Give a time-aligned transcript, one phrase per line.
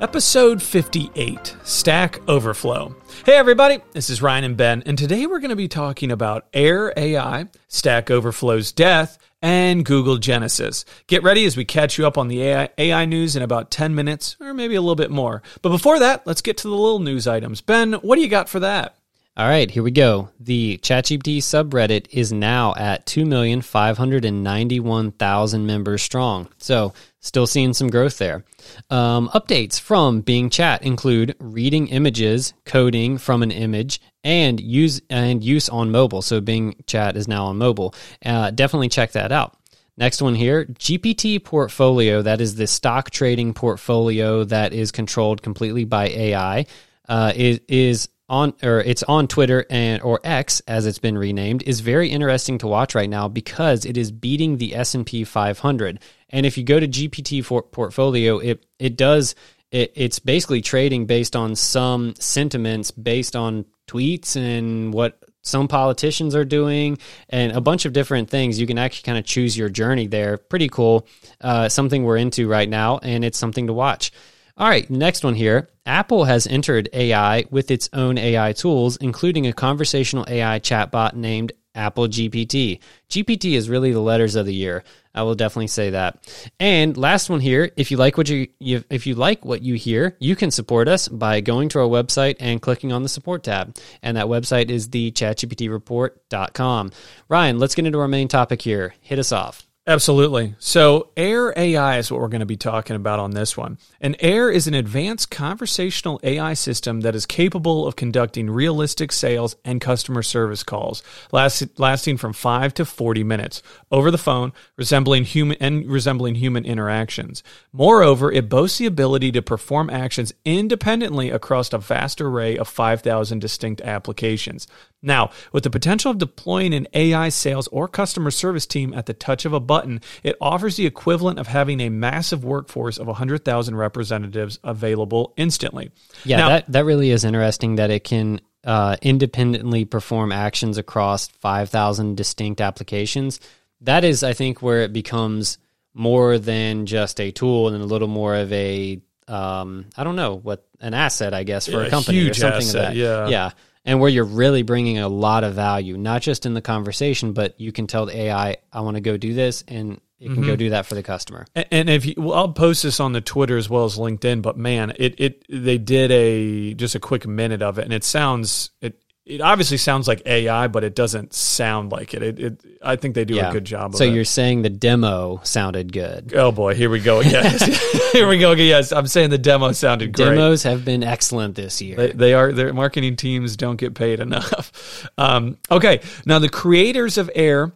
[0.00, 2.96] Episode 58 Stack Overflow.
[3.26, 6.46] Hey, everybody, this is Ryan and Ben, and today we're going to be talking about
[6.54, 10.86] Air AI, Stack Overflow's death, and Google Genesis.
[11.06, 13.94] Get ready as we catch you up on the AI, AI, news in about 10
[13.94, 15.42] minutes, or maybe a little bit more.
[15.60, 17.60] But before that, let's get to the little news items.
[17.60, 18.96] Ben, what do you got for that?
[19.36, 20.28] All right, here we go.
[20.40, 26.48] The ChatGPT subreddit is now at 2,591,000 members strong.
[26.58, 28.44] So, still seeing some growth there.
[28.88, 35.42] Um, updates from Bing Chat include reading images, coding from an image, and use and
[35.44, 36.22] use on mobile.
[36.22, 37.94] So, Bing Chat is now on mobile.
[38.24, 39.56] Uh, definitely check that out.
[39.96, 42.22] Next one here, GPT portfolio.
[42.22, 46.66] That is the stock trading portfolio that is controlled completely by AI.
[47.06, 51.64] Uh, is, is on or it's on Twitter and or X as it's been renamed
[51.64, 55.98] is very interesting to watch right now because it is beating the S&P 500.
[56.30, 59.34] And if you go to GPT for portfolio, it it does
[59.70, 66.34] it, it's basically trading based on some sentiments based on tweets and what some politicians
[66.34, 68.60] are doing and a bunch of different things.
[68.60, 70.36] You can actually kind of choose your journey there.
[70.36, 71.06] Pretty cool.
[71.40, 74.12] Uh, something we're into right now, and it's something to watch.
[74.56, 75.70] All right, next one here.
[75.86, 81.52] Apple has entered AI with its own AI tools, including a conversational AI chatbot named
[81.74, 82.80] Apple GPT.
[83.08, 84.84] GPT is really the letters of the year.
[85.14, 86.50] I will definitely say that.
[86.58, 89.74] And last one here, if you like what you, you if you like what you
[89.74, 93.42] hear, you can support us by going to our website and clicking on the support
[93.42, 93.76] tab.
[94.02, 96.90] And that website is the chatgptreport.com.
[97.28, 98.94] Ryan, let's get into our main topic here.
[99.00, 99.69] Hit us off.
[99.90, 100.54] Absolutely.
[100.60, 103.76] So, Air AI is what we're going to be talking about on this one.
[104.00, 109.56] And Air is an advanced conversational AI system that is capable of conducting realistic sales
[109.64, 111.02] and customer service calls,
[111.32, 116.64] last, lasting from 5 to 40 minutes over the phone, resembling human and resembling human
[116.64, 117.42] interactions.
[117.72, 123.40] Moreover, it boasts the ability to perform actions independently across a vast array of 5,000
[123.40, 124.68] distinct applications.
[125.02, 129.14] Now, with the potential of deploying an AI sales or customer service team at the
[129.14, 133.76] touch of a button, it offers the equivalent of having a massive workforce of 100,000
[133.76, 135.90] representatives available instantly.
[136.24, 141.28] Yeah, now, that, that really is interesting that it can uh, independently perform actions across
[141.28, 143.40] 5,000 distinct applications.
[143.80, 145.56] That is, I think, where it becomes
[145.94, 150.34] more than just a tool and a little more of a um, I don't know
[150.34, 152.96] what an asset, I guess, for a, a company or something asset, of that.
[152.96, 153.50] Yeah, yeah
[153.84, 157.58] and where you're really bringing a lot of value, not just in the conversation, but
[157.60, 160.46] you can tell the AI, I want to go do this, and it can mm-hmm.
[160.46, 161.46] go do that for the customer.
[161.54, 164.42] And, and if you, well, I'll post this on the Twitter as well as LinkedIn,
[164.42, 168.04] but man, it it they did a just a quick minute of it, and it
[168.04, 172.22] sounds it it obviously sounds like AI, but it doesn't sound like it.
[172.22, 173.50] It, it I think they do yeah.
[173.50, 173.92] a good job.
[173.94, 174.08] so it.
[174.08, 176.34] So you're saying the demo sounded good?
[176.34, 177.20] Oh boy, here we go.
[177.20, 178.52] Yes, here we go.
[178.52, 180.30] Yes, I'm saying the demo sounded great.
[180.30, 181.96] Demos have been excellent this year.
[181.96, 182.52] They, they are.
[182.52, 185.08] Their marketing teams don't get paid enough.
[185.18, 187.72] Um, okay, now the creators of Air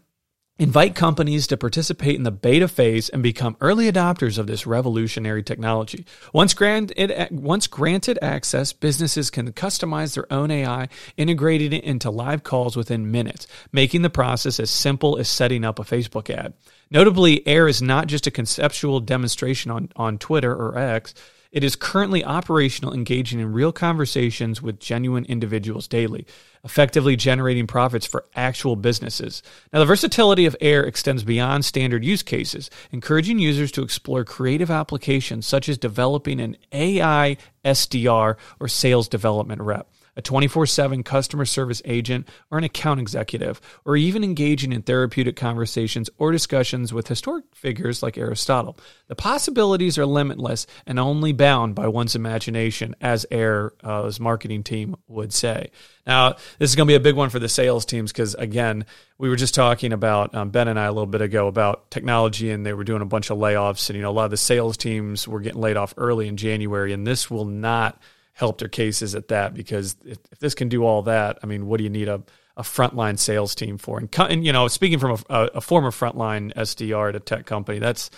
[0.56, 5.42] Invite companies to participate in the beta phase and become early adopters of this revolutionary
[5.42, 6.06] technology.
[6.32, 12.44] Once granted, once granted access, businesses can customize their own AI, integrating it into live
[12.44, 16.54] calls within minutes, making the process as simple as setting up a Facebook ad.
[16.88, 21.14] Notably, AIR is not just a conceptual demonstration on, on Twitter or X.
[21.54, 26.26] It is currently operational, engaging in real conversations with genuine individuals daily,
[26.64, 29.40] effectively generating profits for actual businesses.
[29.72, 34.68] Now, the versatility of AIR extends beyond standard use cases, encouraging users to explore creative
[34.68, 41.44] applications such as developing an AI SDR or sales development rep a 24 7 customer
[41.44, 47.08] service agent, or an account executive, or even engaging in therapeutic conversations or discussions with
[47.08, 48.78] historic figures like Aristotle.
[49.08, 55.32] The possibilities are limitless and only bound by one's imagination, as Air's marketing team would
[55.32, 55.70] say.
[56.06, 58.84] Now, this is going to be a big one for the sales teams because, again,
[59.16, 62.50] we were just talking about um, Ben and I a little bit ago about technology,
[62.50, 64.36] and they were doing a bunch of layoffs, and you know a lot of the
[64.36, 68.00] sales teams were getting laid off early in January, and this will not
[68.34, 71.66] help their cases at that because if, if this can do all that, I mean,
[71.66, 72.22] what do you need a,
[72.56, 73.98] a frontline sales team for?
[73.98, 77.78] And, and you know, speaking from a, a, former frontline SDR at a tech company,
[77.78, 78.10] that's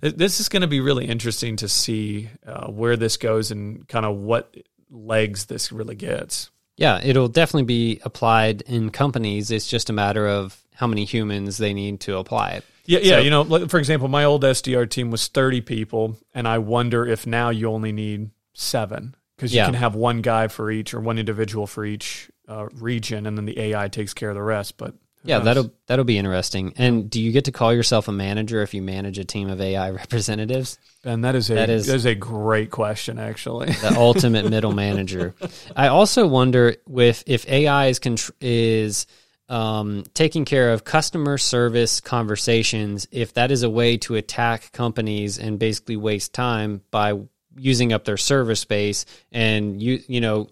[0.00, 4.06] this is going to be really interesting to see uh, where this goes and kind
[4.06, 4.54] of what
[4.90, 6.50] legs this really gets.
[6.76, 9.50] Yeah, it'll definitely be applied in companies.
[9.50, 12.64] It's just a matter of how many humans they need to apply it.
[12.86, 13.16] Yeah, yeah.
[13.16, 17.06] So, you know, for example, my old SDR team was 30 people, and I wonder
[17.06, 19.66] if now you only need seven because you yeah.
[19.66, 23.44] can have one guy for each or one individual for each uh, region, and then
[23.46, 24.76] the AI takes care of the rest.
[24.76, 25.44] But Yeah, knows?
[25.44, 26.74] that'll that'll be interesting.
[26.76, 29.60] And do you get to call yourself a manager if you manage a team of
[29.60, 30.78] AI representatives?
[31.04, 33.66] And that is a That is- that is a great question, actually.
[33.72, 35.34] the ultimate middle manager.
[35.76, 39.06] I also wonder with if AI is contr- is
[39.50, 45.38] um, taking care of customer service conversations, if that is a way to attack companies
[45.38, 47.12] and basically waste time by
[47.56, 50.48] using up their server space, and you you know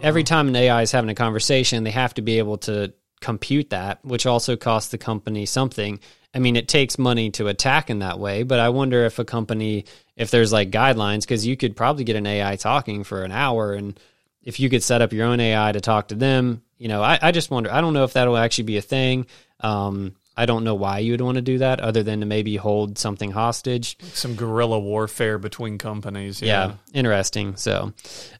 [0.00, 3.70] every time an AI is having a conversation, they have to be able to compute
[3.70, 6.00] that, which also costs the company something.
[6.34, 9.24] I mean, it takes money to attack in that way, but I wonder if a
[9.24, 9.86] company,
[10.16, 13.72] if there's like guidelines, because you could probably get an AI talking for an hour,
[13.72, 13.98] and
[14.42, 17.18] if you could set up your own AI to talk to them, you know, I,
[17.20, 17.72] I just wonder.
[17.72, 19.26] I don't know if that'll actually be a thing.
[19.60, 22.54] Um, I don't know why you would want to do that, other than to maybe
[22.54, 23.98] hold something hostage.
[24.14, 26.40] Some guerrilla warfare between companies.
[26.40, 27.56] Yeah, interesting.
[27.56, 27.92] So,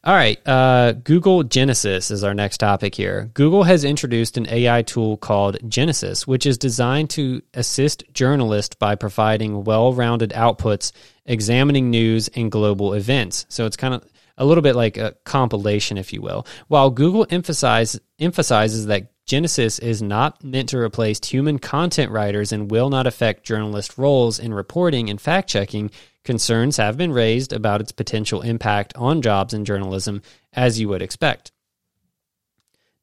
[0.05, 0.39] all right.
[0.47, 3.29] Uh, Google Genesis is our next topic here.
[3.33, 8.95] Google has introduced an AI tool called Genesis, which is designed to assist journalists by
[8.95, 10.93] providing well rounded outputs,
[11.25, 13.45] examining news and global events.
[13.49, 14.05] So, it's kind of
[14.37, 16.47] a little bit like a compilation, if you will.
[16.69, 22.71] While Google emphasize, emphasizes that Genesis is not meant to replace human content writers and
[22.71, 25.91] will not affect journalist roles in reporting and fact checking.
[26.23, 31.03] Concerns have been raised about its potential impact on jobs in journalism, as you would
[31.03, 31.51] expect.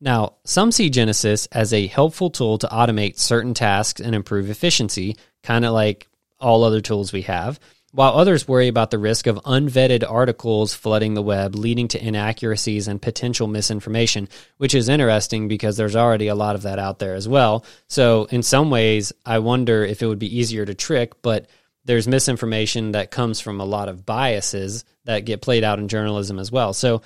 [0.00, 5.14] Now, some see Genesis as a helpful tool to automate certain tasks and improve efficiency,
[5.44, 6.08] kind of like
[6.40, 7.60] all other tools we have,
[7.96, 12.88] while others worry about the risk of unvetted articles flooding the web, leading to inaccuracies
[12.88, 14.28] and potential misinformation,
[14.58, 17.64] which is interesting because there's already a lot of that out there as well.
[17.88, 21.46] So, in some ways, I wonder if it would be easier to trick, but
[21.86, 26.38] there's misinformation that comes from a lot of biases that get played out in journalism
[26.38, 26.74] as well.
[26.74, 27.00] So,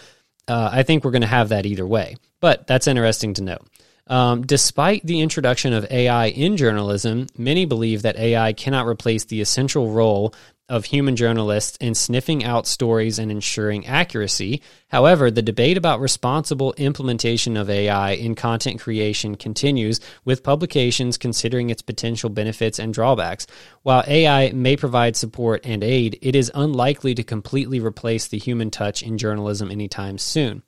[0.48, 3.68] uh, I think we're going to have that either way, but that's interesting to note.
[4.08, 9.40] Um, despite the introduction of AI in journalism, many believe that AI cannot replace the
[9.40, 10.34] essential role
[10.70, 14.62] of human journalists in sniffing out stories and ensuring accuracy.
[14.88, 21.68] However, the debate about responsible implementation of AI in content creation continues, with publications considering
[21.68, 23.48] its potential benefits and drawbacks.
[23.82, 28.70] While AI may provide support and aid, it is unlikely to completely replace the human
[28.70, 30.62] touch in journalism anytime soon.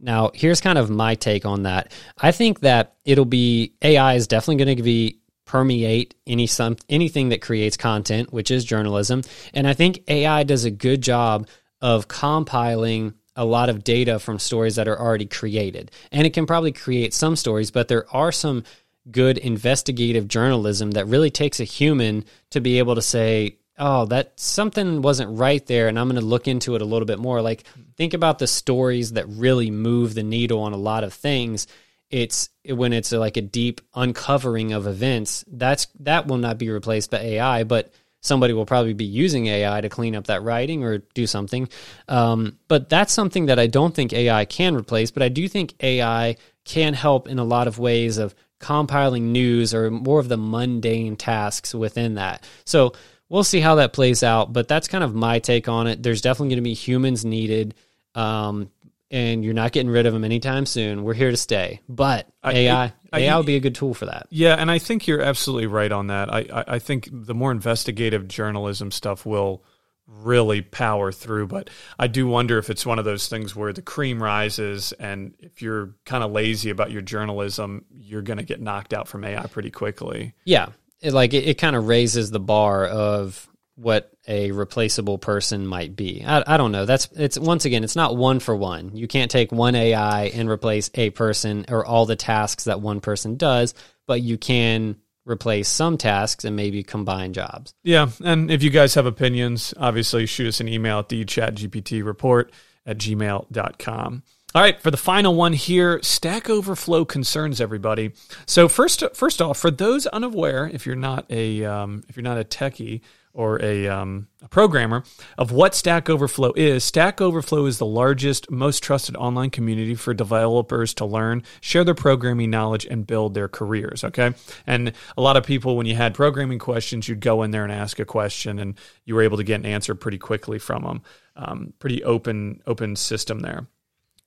[0.00, 1.90] Now, here's kind of my take on that.
[2.16, 5.18] I think that it'll be AI is definitely going to be
[5.48, 9.22] permeate any some anything that creates content, which is journalism.
[9.54, 11.48] And I think AI does a good job
[11.80, 15.90] of compiling a lot of data from stories that are already created.
[16.12, 18.64] And it can probably create some stories, but there are some
[19.10, 24.38] good investigative journalism that really takes a human to be able to say, oh, that
[24.38, 27.40] something wasn't right there, and I'm going to look into it a little bit more.
[27.40, 27.64] Like,
[27.96, 31.68] think about the stories that really move the needle on a lot of things.
[32.10, 35.44] It's when it's like a deep uncovering of events.
[35.46, 39.80] That's that will not be replaced by AI, but somebody will probably be using AI
[39.80, 41.68] to clean up that writing or do something.
[42.08, 45.10] Um, but that's something that I don't think AI can replace.
[45.10, 49.72] But I do think AI can help in a lot of ways of compiling news
[49.72, 52.44] or more of the mundane tasks within that.
[52.64, 52.92] So
[53.28, 54.52] we'll see how that plays out.
[54.52, 56.02] But that's kind of my take on it.
[56.02, 57.74] There's definitely going to be humans needed.
[58.14, 58.70] Um,
[59.10, 61.02] and you're not getting rid of them anytime soon.
[61.02, 61.80] We're here to stay.
[61.88, 64.26] But I- AI, I- AI would be a good tool for that.
[64.30, 66.32] Yeah, and I think you're absolutely right on that.
[66.32, 69.64] I, I, I think the more investigative journalism stuff will
[70.06, 73.82] really power through, but I do wonder if it's one of those things where the
[73.82, 78.60] cream rises, and if you're kind of lazy about your journalism, you're going to get
[78.60, 80.32] knocked out from AI pretty quickly.
[80.44, 80.68] Yeah,
[81.00, 85.96] it, like it, it kind of raises the bar of what a replaceable person might
[85.96, 86.22] be.
[86.24, 86.84] I, I don't know.
[86.84, 88.94] That's it's once again, it's not one for one.
[88.94, 93.00] You can't take one AI and replace a person or all the tasks that one
[93.00, 93.74] person does,
[94.06, 97.74] but you can replace some tasks and maybe combine jobs.
[97.82, 102.50] Yeah, and if you guys have opinions, obviously shoot us an email at the chatgptreport
[102.86, 104.22] at gmail.com.
[104.54, 108.12] All right, for the final one here, Stack Overflow concerns everybody.
[108.46, 112.38] So first, first off, for those unaware, if you're not a um, if you're not
[112.38, 113.02] a techie
[113.38, 115.04] or a, um, a programmer
[115.38, 120.12] of what Stack Overflow is, Stack Overflow is the largest, most trusted online community for
[120.12, 124.02] developers to learn, share their programming knowledge, and build their careers.
[124.02, 124.34] Okay,
[124.66, 127.72] and a lot of people, when you had programming questions, you'd go in there and
[127.72, 131.02] ask a question, and you were able to get an answer pretty quickly from them.
[131.36, 133.68] Um, pretty open, open system there.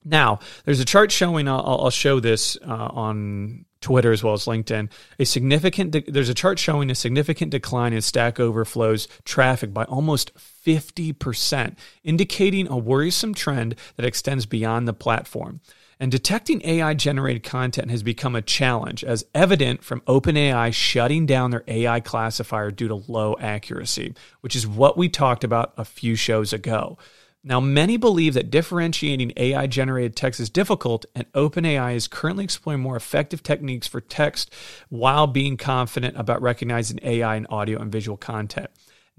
[0.06, 1.50] Now, there's a chart showing.
[1.50, 4.90] I'll, I'll show this uh, on Twitter as well as LinkedIn.
[5.20, 5.92] A significant.
[5.92, 11.14] De- there's a chart showing a significant decline in Stack Overflow's traffic by almost 50
[11.14, 15.60] percent, indicating a worrisome trend that extends beyond the platform.
[16.00, 21.52] And detecting AI generated content has become a challenge, as evident from OpenAI shutting down
[21.52, 26.16] their AI classifier due to low accuracy, which is what we talked about a few
[26.16, 26.98] shows ago.
[27.44, 32.82] Now, many believe that differentiating AI generated text is difficult, and OpenAI is currently exploring
[32.82, 34.54] more effective techniques for text
[34.90, 38.70] while being confident about recognizing AI in audio and visual content.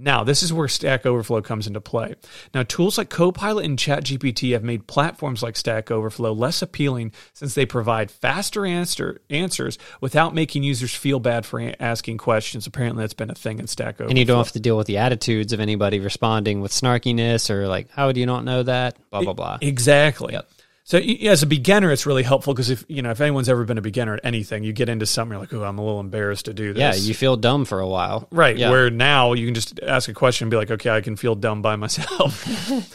[0.02, 2.16] Now, this is where Stack Overflow comes into play.
[2.52, 7.54] Now, tools like Copilot and ChatGPT have made platforms like Stack Overflow less appealing since
[7.54, 12.66] they provide faster answer, answers without making users feel bad for asking questions.
[12.66, 14.08] Apparently, that's been a thing in Stack Overflow.
[14.08, 17.68] And you don't have to deal with the attitudes of anybody responding with snarkiness or
[17.68, 18.96] like, how do you not know that?
[19.10, 19.58] Blah, blah, blah.
[19.60, 20.32] Exactly.
[20.32, 20.50] Yep.
[20.84, 23.78] So as a beginner, it's really helpful because if you know if anyone's ever been
[23.78, 26.46] a beginner at anything, you get into something you're like, oh, I'm a little embarrassed
[26.46, 26.80] to do this.
[26.80, 28.56] Yeah, you feel dumb for a while, right?
[28.56, 28.70] Yeah.
[28.70, 31.36] Where now you can just ask a question and be like, okay, I can feel
[31.36, 32.44] dumb by myself.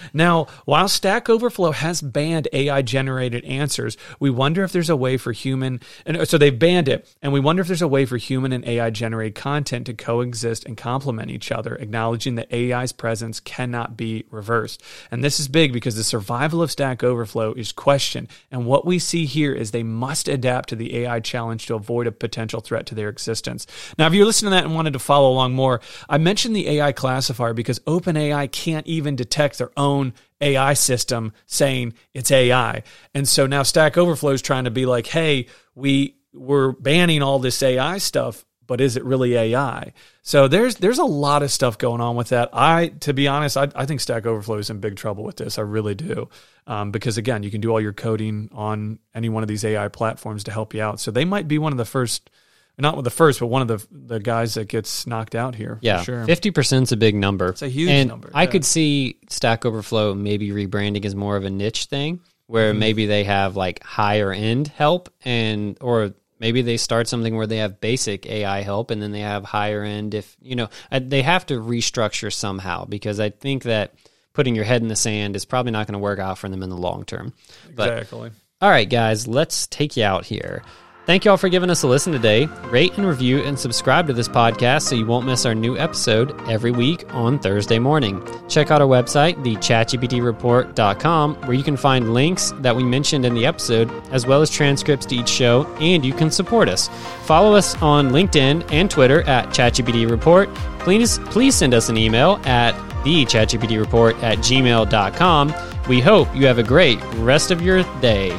[0.14, 5.16] now, while Stack Overflow has banned AI generated answers, we wonder if there's a way
[5.16, 8.06] for human and uh, so they've banned it, and we wonder if there's a way
[8.06, 12.92] for human and AI generated content to coexist and complement each other, acknowledging that AI's
[12.92, 14.84] presence cannot be reversed.
[15.10, 18.28] And this is big because the survival of Stack Overflow is question.
[18.52, 22.08] And what we see here is they must adapt to the AI challenge to avoid
[22.08, 23.66] a potential threat to their existence.
[23.98, 25.80] Now, if you're listening to that and wanted to follow along more,
[26.10, 31.94] I mentioned the AI classifier because OpenAI can't even detect their own AI system saying
[32.14, 32.84] it's AI.
[33.14, 37.40] And so now Stack Overflow is trying to be like, hey, we we're banning all
[37.40, 39.94] this AI stuff but is it really AI?
[40.22, 42.50] So there's there's a lot of stuff going on with that.
[42.54, 45.58] I, to be honest, I, I think Stack Overflow is in big trouble with this.
[45.58, 46.30] I really do,
[46.68, 49.88] um, because again, you can do all your coding on any one of these AI
[49.88, 51.00] platforms to help you out.
[51.00, 52.30] So they might be one of the first,
[52.78, 55.80] not the first, but one of the the guys that gets knocked out here.
[55.82, 56.26] Yeah, sure.
[56.26, 57.48] Fifty percent is a big number.
[57.50, 58.30] It's a huge and number.
[58.34, 58.50] I yeah.
[58.50, 62.80] could see Stack Overflow maybe rebranding as more of a niche thing, where mm-hmm.
[62.80, 67.58] maybe they have like higher end help and or maybe they start something where they
[67.58, 71.22] have basic AI help and then they have higher end if you know uh, they
[71.22, 73.94] have to restructure somehow because I think that
[74.34, 76.62] putting your head in the sand is probably not going to work out for them
[76.62, 77.34] in the long term.
[77.76, 78.32] But, exactly.
[78.62, 80.64] All right, guys, let's take you out here.
[81.08, 82.48] Thank you all for giving us a listen today.
[82.66, 86.38] Rate and review and subscribe to this podcast so you won't miss our new episode
[86.50, 88.22] every week on Thursday morning.
[88.50, 93.46] Check out our website, thechatgptreport.com, where you can find links that we mentioned in the
[93.46, 96.90] episode, as well as transcripts to each show, and you can support us.
[97.24, 100.54] Follow us on LinkedIn and Twitter at ChatGPTReport.
[100.80, 105.54] Please, please send us an email at thechatgptreport at gmail.com.
[105.88, 108.38] We hope you have a great rest of your day.